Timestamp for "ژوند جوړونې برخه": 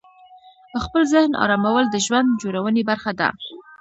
2.05-3.11